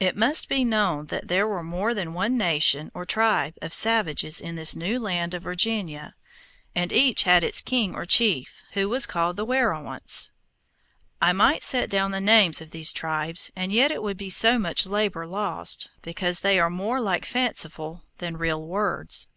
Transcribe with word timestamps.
It 0.00 0.16
must 0.16 0.48
be 0.48 0.64
known 0.64 1.04
that 1.08 1.28
there 1.28 1.46
was 1.46 1.62
more 1.62 1.92
than 1.92 2.14
one 2.14 2.38
nation, 2.38 2.90
or 2.94 3.04
tribe, 3.04 3.56
of 3.60 3.74
savages 3.74 4.40
in 4.40 4.54
this 4.56 4.74
new 4.74 4.98
land 4.98 5.34
of 5.34 5.42
Virginia, 5.42 6.14
and 6.74 6.90
each 6.94 7.24
had 7.24 7.44
its 7.44 7.60
king 7.60 7.94
or 7.94 8.06
chief, 8.06 8.62
who 8.72 8.88
was 8.88 9.04
called 9.04 9.36
the 9.36 9.44
werowance. 9.44 10.30
I 11.20 11.34
might 11.34 11.62
set 11.62 11.90
down 11.90 12.10
the 12.10 12.22
names 12.22 12.62
of 12.62 12.70
these 12.70 12.90
tribes, 12.90 13.50
and 13.54 13.70
yet 13.70 13.90
it 13.90 14.02
would 14.02 14.16
be 14.16 14.30
so 14.30 14.58
much 14.58 14.86
labor 14.86 15.26
lost, 15.26 15.90
because 16.00 16.40
they 16.40 16.58
are 16.58 16.70
more 16.70 16.98
like 16.98 17.26
fanciful 17.26 18.02
than 18.16 18.38
real 18.38 18.64
words. 18.64 19.28